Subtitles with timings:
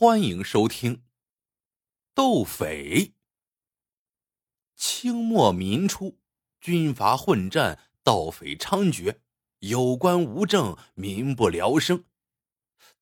[0.00, 0.94] 欢迎收听
[2.14, 3.06] 《斗匪》。
[4.76, 6.20] 清末民初，
[6.60, 9.18] 军阀混战，盗匪猖獗，
[9.58, 12.04] 有官无政，民不聊生。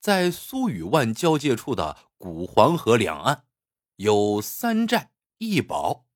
[0.00, 3.44] 在苏与万交界处的古黄河两岸，
[3.96, 6.06] 有三寨一堡：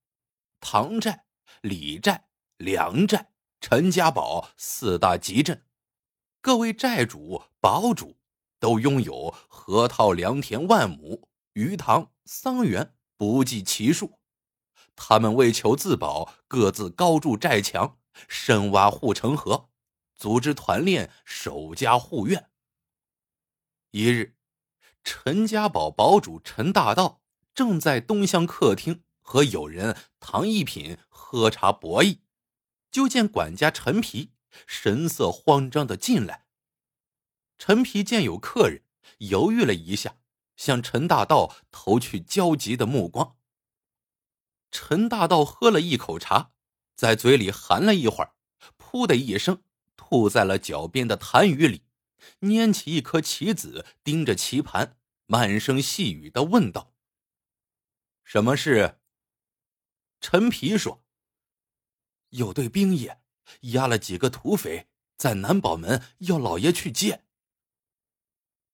[0.61, 1.27] 唐寨、
[1.61, 5.67] 李寨、梁寨、陈家堡四大集镇。
[6.41, 8.20] 各位寨主、堡主。
[8.61, 14.21] 都拥有河套良田万亩，鱼塘桑园不计其数。
[14.95, 19.71] 他们为求自保，各自高筑寨墙，深挖护城河，
[20.15, 22.51] 组织团练，守家护院。
[23.93, 24.37] 一日，
[25.03, 27.23] 陈家堡堡主陈大道
[27.55, 32.19] 正在东厢客厅和友人唐一品喝茶博弈，
[32.91, 34.35] 就见管家陈皮
[34.67, 36.45] 神色慌张的进来。
[37.61, 38.85] 陈皮见有客人，
[39.19, 40.17] 犹豫了一下，
[40.57, 43.37] 向陈大道投去焦急的目光。
[44.71, 46.53] 陈大道喝了一口茶，
[46.97, 48.35] 在嘴里含了一会儿，
[48.79, 49.63] 噗的一声
[49.95, 51.85] 吐在了脚边的痰盂里，
[52.41, 56.95] 拈起一颗棋子，盯着棋盘，慢声细语的问道
[58.25, 59.01] ：“什么事？”
[60.19, 61.05] 陈皮说
[62.31, 63.21] ：“有队兵爷
[63.73, 64.89] 押了几个土匪，
[65.19, 67.27] 在南宝门要老爷去见。”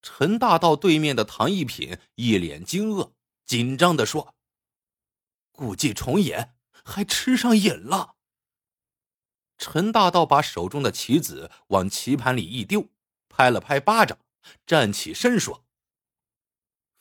[0.09, 3.11] 陈大道对面的唐一品一脸惊愕，
[3.45, 4.37] 紧张的说
[5.51, 6.55] ：“故伎重演，
[6.85, 8.15] 还吃上瘾了。”
[9.59, 12.89] 陈大道把手中的棋子往棋盘里一丢，
[13.29, 14.17] 拍了拍巴掌，
[14.65, 15.65] 站起身说：“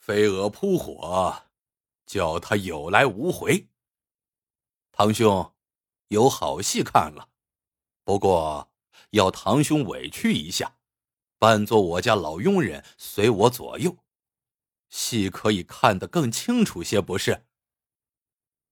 [0.00, 1.44] 飞蛾扑火，
[2.06, 3.68] 叫他有来无回。
[4.90, 5.54] 堂兄，
[6.08, 7.28] 有好戏看了，
[8.02, 8.72] 不过
[9.10, 10.72] 要堂兄委屈一下。”
[11.38, 13.98] 扮作我家老佣人，随我左右，
[14.88, 17.46] 戏可以看得更清楚些，不是？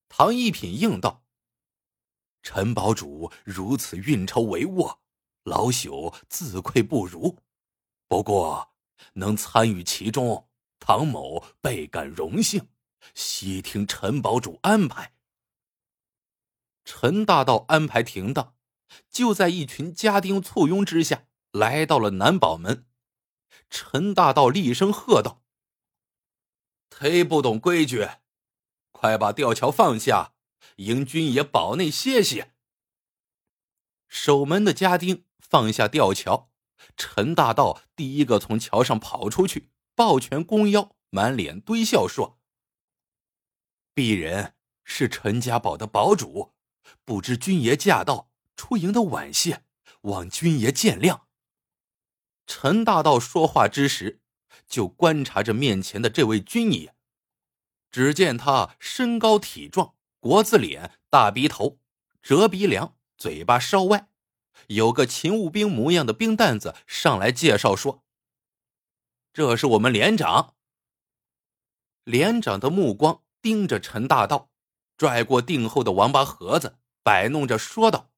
[0.08, 1.24] 唐一品应道
[2.42, 4.98] ：“陈堡主如此运筹帷幄，
[5.42, 7.38] 老朽自愧不如。
[8.08, 8.74] 不过
[9.14, 10.48] 能参与其中，
[10.78, 12.68] 唐某倍感荣幸。
[13.12, 15.12] 悉听陈堡主安排。”
[16.86, 18.54] 陈大道安排停当，
[19.10, 21.26] 就在一群家丁簇拥之下。
[21.54, 22.84] 来到了南宝门，
[23.70, 25.44] 陈大道厉声喝道
[26.90, 28.08] ：“忒不懂规矩，
[28.90, 30.34] 快把吊桥放下，
[30.78, 32.54] 迎军爷堡内歇歇。”
[34.10, 36.50] 守门的家丁放下吊桥，
[36.96, 42.40] 陈大道第一个从桥上跑出去，抱拳弓腰，满脸堆笑说
[43.94, 46.52] ：“鄙人是陈家堡的堡主，
[47.04, 49.64] 不知军爷驾到，出营的晚些，
[50.00, 51.20] 望军爷见谅。”
[52.46, 54.20] 陈大道说话之时，
[54.66, 56.94] 就观察着面前的这位军爷。
[57.90, 61.78] 只见他身高体壮，国字脸，大鼻头，
[62.20, 64.08] 折鼻梁，嘴巴稍歪，
[64.66, 68.02] 有个勤务兵模样的兵蛋子上来介绍说
[69.32, 70.54] ：“这是我们连长。”
[72.02, 74.50] 连长的目光盯着陈大道，
[74.96, 78.10] 拽过腚后的王八盒子，摆弄着说道：“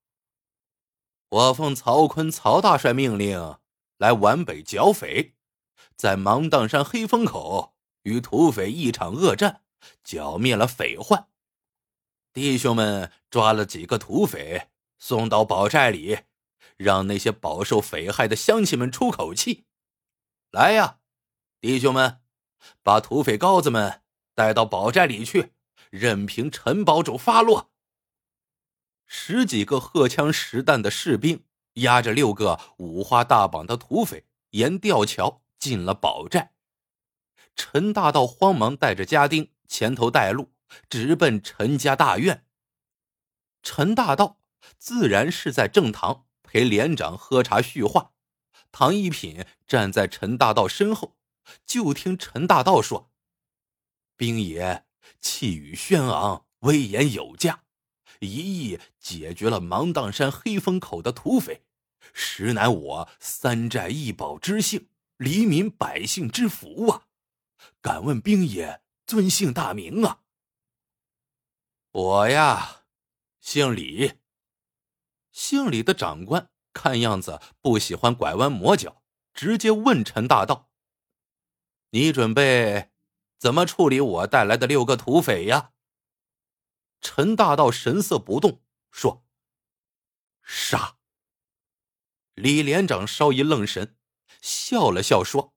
[1.29, 3.59] 我奉曹坤曹大帅命令。”
[3.99, 5.35] 来皖北剿匪，
[5.97, 9.63] 在芒砀山黑风口与土匪一场恶战，
[10.05, 11.29] 剿灭了匪患。
[12.33, 14.69] 弟兄们抓了几个土匪，
[14.99, 16.19] 送到宝寨里，
[16.77, 19.65] 让那些饱受匪害的乡亲们出口气。
[20.51, 20.99] 来呀，
[21.61, 22.21] 弟兄们，
[22.83, 24.03] 把土匪羔子们
[24.35, 25.55] 带到宝寨里去，
[25.91, 27.71] 任凭陈堡主发落。
[29.07, 31.45] 十几个荷枪实弹的士兵。
[31.77, 36.53] 押着六个五花大绑的土匪，沿吊桥进了宝寨。
[37.55, 40.53] 陈大道慌忙带着家丁前头带路，
[40.91, 42.45] 直奔陈家大院。
[43.63, 44.39] 陈大道
[44.79, 48.13] 自然是在正堂陪连长喝茶叙话。
[48.71, 51.17] 唐一品站在陈大道身后，
[51.65, 53.11] 就听陈大道说
[54.17, 54.85] ：“兵爷
[55.21, 57.65] 气宇轩昂，威严有加，
[58.21, 61.63] 一役解决了芒砀山黑风口的土匪。”
[62.13, 67.03] 实乃我三寨一堡之幸，黎民百姓之福啊！
[67.81, 70.21] 敢问兵爷尊姓大名啊？
[71.91, 72.85] 我呀，
[73.41, 74.21] 姓李。
[75.33, 79.03] 姓李的长官看样子不喜欢拐弯抹角，
[79.35, 80.71] 直接问陈大道
[81.91, 82.91] ：“你准备
[83.39, 85.73] 怎么处理我带来的六个土匪呀？”
[87.01, 89.25] 陈大道神色不动，说
[90.43, 90.97] ：“杀。”
[92.35, 93.97] 李连长稍一愣神，
[94.43, 95.55] 笑了笑说：“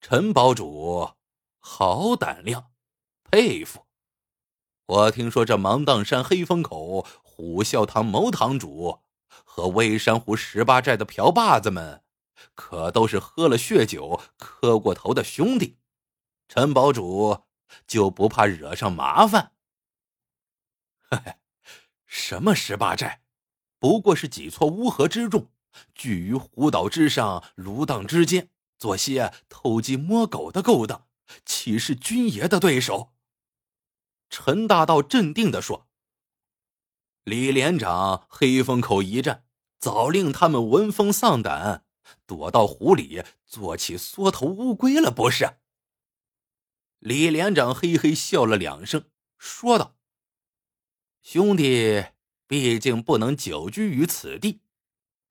[0.00, 1.14] 陈堡主
[1.58, 2.70] 好胆量，
[3.24, 3.86] 佩服！
[4.86, 12.04] 我听说这芒砀山黑风口虎啸堂牟堂主和微山湖十八寨的瓢把子们，
[12.54, 15.80] 可都是喝了血酒磕过头的兄弟。
[16.46, 17.42] 陈堡主
[17.88, 19.55] 就不怕惹上麻烦？
[22.06, 23.22] 什么十八寨，
[23.78, 25.50] 不过是几撮乌合之众，
[25.94, 31.06] 聚于湖岛之上，芦荡之间，做些偷鸡摸狗的勾当，
[31.44, 33.12] 岂是军爷的对手？
[34.28, 35.88] 陈大道镇定的说
[37.22, 39.44] ：“李连长黑风口一战，
[39.78, 41.84] 早令他们闻风丧胆，
[42.26, 45.58] 躲到湖里做起缩头乌龟了，不是？”
[46.98, 49.04] 李连长嘿嘿笑了两声，
[49.38, 49.96] 说道
[51.28, 52.04] ：“兄弟，
[52.46, 54.60] 毕竟不能久居于此地，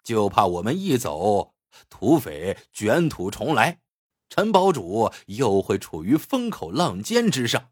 [0.04, 1.56] 就怕我们一走，
[1.90, 3.80] 土匪卷土重来，
[4.28, 7.72] 陈堡主又会处于风口浪尖之上，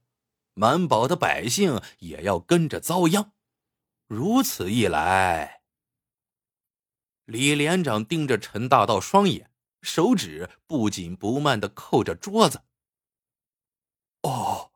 [0.53, 3.33] 满堡的百姓也要跟着遭殃。
[4.07, 5.63] 如此一来，
[7.25, 12.61] 李连长盯着陈大道双眼，手指不紧不慢的扣着桌子。”
[14.23, 14.71] 哦，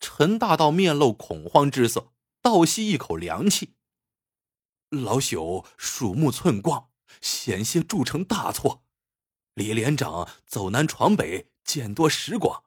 [0.00, 2.10] 陈大道面露恐慌之色，
[2.42, 3.74] 倒吸一口凉气。
[4.88, 6.90] 老朽鼠目寸光，
[7.20, 8.84] 险些铸成大错。
[9.54, 12.64] 李连长走南闯北，见多识广，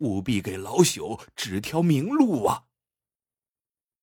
[0.00, 2.66] 务必给老朽指条明路啊！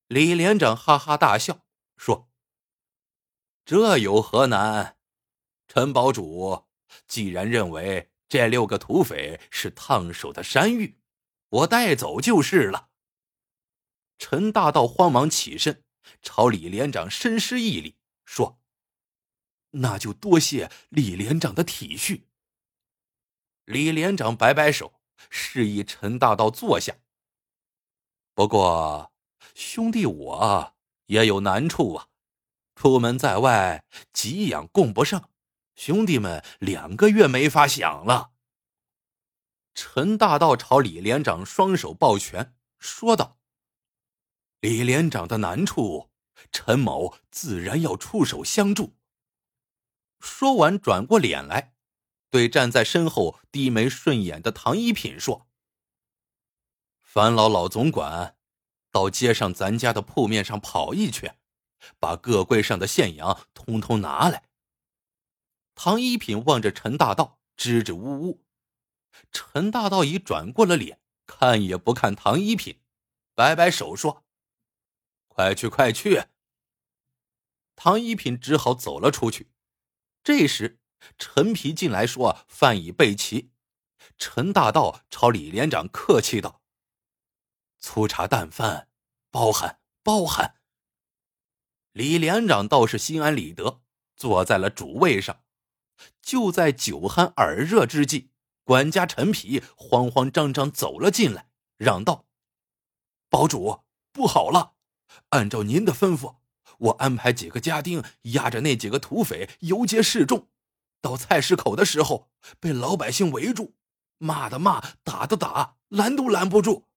[0.07, 1.65] 李连长哈哈大笑，
[1.97, 2.29] 说
[3.65, 4.97] ：“这有何难？
[5.67, 6.65] 陈堡主
[7.07, 10.99] 既然认为这六个土匪是烫手的山芋。”
[11.49, 12.89] 我带走就是了。
[14.17, 15.83] 陈大道慌忙起身，
[16.21, 17.95] 朝李连长深施一礼，
[18.25, 18.59] 说
[19.71, 22.23] ：“那就多谢李连长的体恤。”
[23.65, 26.97] 李连长摆摆手，示意陈大道坐下。
[28.33, 29.11] 不过，
[29.53, 30.75] 兄弟我
[31.07, 32.07] 也有难处啊，
[32.75, 35.29] 出门在外，给养供不上，
[35.75, 38.31] 兄弟们两个月没法享了。
[39.73, 43.37] 陈大道朝李连长双手抱拳，说道
[44.65, 46.09] ：“李连长的难处，
[46.51, 48.95] 陈某自然要出手相助。”
[50.19, 51.75] 说完，转过脸来，
[52.31, 55.45] 对站在身后低眉顺眼的唐一品说
[57.03, 58.37] ：“樊老老总管，
[58.89, 61.37] 到街上咱家的铺面上跑一圈，
[61.99, 64.45] 把各柜上的现洋通通拿来。”
[65.75, 68.43] 唐一品望着陈大道，支支吾吾。
[69.31, 72.81] 陈大道已转过了脸，看也不看唐一品，
[73.35, 74.23] 摆摆手说
[75.35, 76.23] ：“快去，快去。”
[77.75, 79.51] 唐一品只好走了出去。
[80.23, 80.79] 这时，
[81.17, 83.51] 陈皮进来说：“饭已备齐。”
[84.17, 86.61] 陈大道朝李连长客气道
[87.79, 88.87] ：“粗茶淡饭，
[89.29, 90.61] 包涵，包涵。”
[91.91, 93.81] 李连长倒是心安理得，
[94.15, 95.43] 坐在了主位上。
[96.21, 98.31] 就在酒酣耳热之际。
[98.63, 102.25] 管家陈皮慌慌张张走了进来，嚷道
[103.29, 104.74] ：“堡主，不好了！
[105.29, 106.35] 按照您的吩咐，
[106.77, 108.03] 我安排几个家丁
[108.33, 110.47] 押着那几个土匪游街示众，
[111.01, 112.29] 到菜市口的时候
[112.59, 113.75] 被老百姓围住，
[114.17, 116.87] 骂的骂，打的打，拦都拦不住。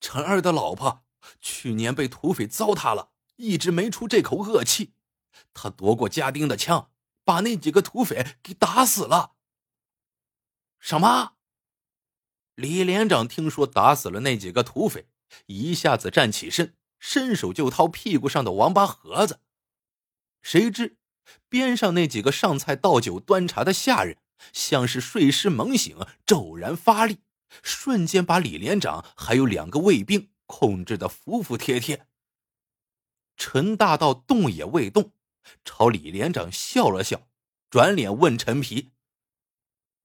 [0.00, 1.04] 陈二的老婆
[1.40, 4.92] 去年被土匪糟蹋了，一直没出这口恶气。
[5.52, 6.90] 他夺过家丁的枪，
[7.24, 9.32] 把那几个土匪给打死了。”
[10.78, 11.32] 什么？
[12.54, 15.08] 李连长听说打死了那几个土匪，
[15.46, 16.76] 一下子站起身，
[17.06, 19.40] 伸手就掏屁股上的王八盒子。
[20.40, 20.96] 谁知
[21.50, 24.16] 边上那几个上菜倒酒端茶的下人，
[24.54, 27.18] 像是睡狮猛醒，骤然发力，
[27.62, 32.08] 瞬间把李连长还有两个卫兵控制的服服帖帖。
[33.36, 35.12] 陈大道动也未动，
[35.62, 37.28] 朝李连长笑了笑，
[37.68, 38.92] 转脸问陈皮。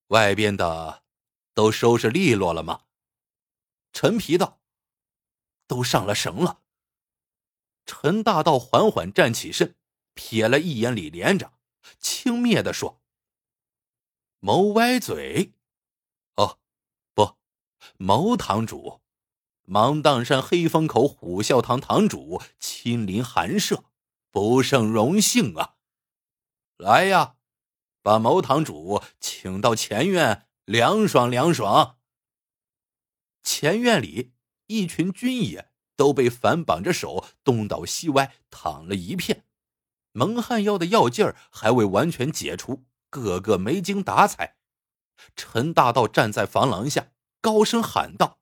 [0.08, 1.04] 外边的
[1.54, 2.82] 都收拾利落了吗？
[3.94, 4.60] 陈皮道
[5.66, 6.60] ：“都上了绳了。”
[7.92, 9.76] 陈大道缓缓站起身，
[10.14, 11.54] 瞥了一眼李连长，
[11.98, 13.02] 轻蔑的说
[14.38, 15.56] ：“谋歪嘴。”
[16.38, 16.60] 哦，
[17.16, 17.36] 不，
[17.98, 19.02] 谋堂主，
[19.64, 23.86] 芒砀山黑风口虎啸堂堂主亲临寒舍，
[24.30, 25.78] 不胜荣幸啊！
[26.78, 27.38] 来呀！
[28.04, 31.98] 把牟堂主请到前院凉爽凉爽。
[33.42, 34.34] 前院里
[34.68, 35.69] 一群军爷
[36.00, 39.44] 都被反绑着手东倒西歪躺了一片，
[40.14, 44.56] 蒙汗药的药劲儿还未完全解除，个个没精打采。
[45.36, 48.40] 陈大道站在房廊下，高声喊道：“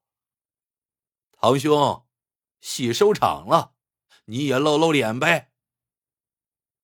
[1.34, 2.06] 堂兄，
[2.62, 3.74] 戏收场了，
[4.26, 5.52] 你也露露脸呗。”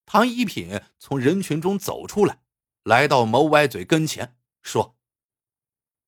[0.08, 2.42] 唐一品从人群中走出来，
[2.82, 4.98] 来到谋歪嘴跟前，说：“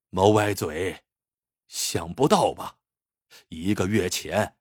[0.10, 1.04] 谋歪嘴，
[1.68, 2.80] 想不到吧？
[3.50, 4.56] 一个月前，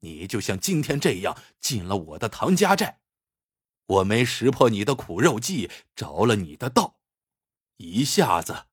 [0.00, 3.00] 你就像今天这样进了我的唐家寨，
[3.86, 6.98] 我没识破你的苦肉计，着了你的道，
[7.76, 8.66] 一下子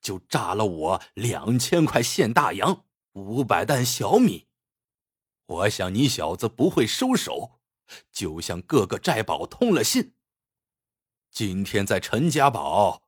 [0.00, 4.48] 就炸了我两千块现大洋，五百担小米。
[5.46, 7.56] 我想你小子不会收手。”
[8.12, 10.14] 就向各个寨堡通了信。
[11.28, 13.02] 今天在陈家堡，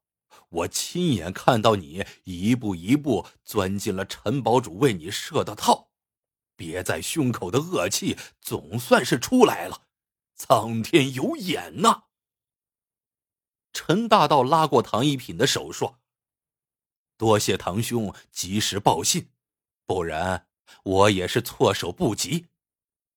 [0.48, 5.91] 我亲眼看到你一步一步钻进了陈堡主为你设的套，
[6.62, 9.88] 憋在胸口的恶气总算是出来了。
[10.36, 12.04] 苍天有眼呐！
[13.72, 15.98] 陈大道拉过唐一品的手说
[17.18, 19.30] ：“多谢堂兄及时报信，
[19.86, 20.46] 不然
[20.84, 22.46] 我也是措手不及。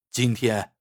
[0.10, 0.72] 今天。”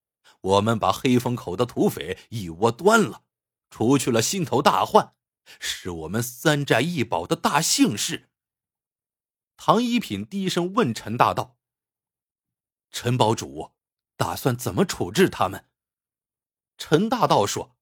[0.44, 3.22] 我们把黑风口的土匪一窝端了，
[3.70, 5.14] 除去了心头大患，
[5.58, 8.28] 是我们三寨一保的大幸事。
[9.56, 11.56] 唐一品低声问陈大道
[12.94, 13.72] ：“陈堡主，
[14.16, 15.68] 打算怎么处置他们？”
[16.78, 17.76] 陈大道说：“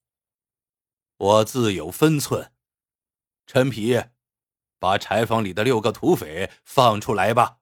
[1.18, 2.54] 我自有分寸。
[3.46, 4.02] 陈皮，
[4.78, 7.58] 把柴房里的六个土匪放出来吧。”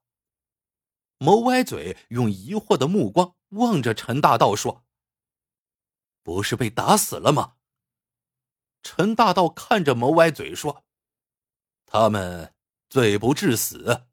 [1.19, 4.87] 谋歪嘴用疑惑的目光望着陈大道说。
[6.23, 7.57] 不是被打死了吗？
[8.85, 10.85] 陈大道看着谋歪嘴说
[11.85, 12.55] ：“他们
[12.89, 14.07] 罪不至死，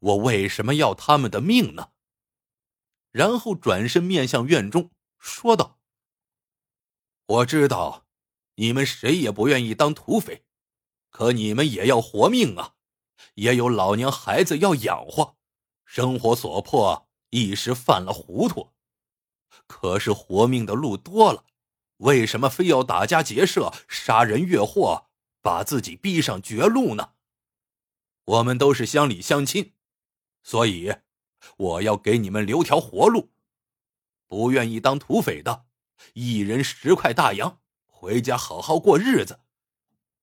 [0.00, 1.92] 我为什么要他们的命呢？”
[3.14, 4.90] 然后转身面向院中
[5.20, 5.78] 说道
[7.26, 8.08] ：“我知道，
[8.56, 10.44] 你们谁也不愿意当土匪，
[11.10, 12.74] 可你们也要活命啊，
[13.34, 15.36] 也有老娘孩子要养活，
[15.84, 18.72] 生活所迫，一时犯了糊涂。”
[19.68, 21.44] 可是活命的路多了，
[21.98, 25.06] 为什么非要打家劫舍、杀人越货，
[25.40, 27.12] 把自己逼上绝路呢？
[28.24, 29.72] 我们都是乡里乡亲，
[30.42, 30.96] 所以
[31.56, 33.30] 我要给你们留条活路。
[34.26, 35.66] 不愿意当土匪的，
[36.14, 39.40] 一人十块大洋，回家好好过日子；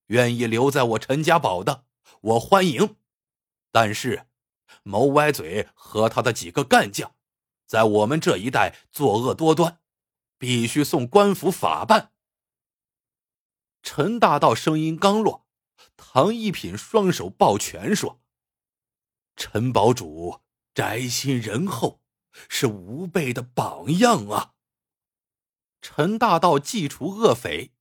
[0.07, 1.85] 愿意留在我陈家堡的，
[2.21, 2.97] 我欢迎。
[3.71, 4.27] 但是，
[4.83, 7.13] 谋歪嘴和他的几个干将。
[7.65, 9.79] 在我们这一带作恶多端，
[10.37, 12.11] 必须送官府法办。
[13.81, 15.47] 陈大道声音刚落，
[15.95, 18.19] 唐一品双手抱拳说
[19.37, 20.41] ：“陈堡主
[20.81, 22.01] 宅心仁厚，
[22.50, 24.55] 是吾辈的榜样啊！”
[25.79, 27.71] 陈大道祭除恶匪，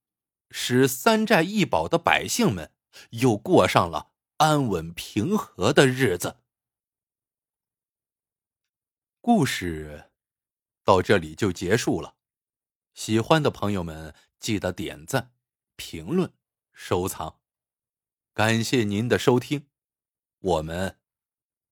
[0.51, 2.75] 使三寨一保的百姓们
[3.13, 6.43] 又过上了安稳平和的日子。
[9.23, 10.11] 故事
[10.85, 12.17] 到这里就结束了，
[12.93, 15.33] 喜欢的朋友们记得点赞、
[15.77, 16.31] 评论、
[16.75, 17.41] 收藏，
[18.35, 19.67] 感谢您的收听，
[20.41, 21.00] 我们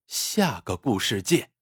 [0.08, 1.57] 下个故事见。